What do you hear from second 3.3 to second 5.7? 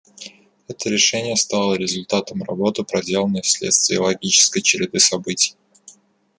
вследствие логической череды событий.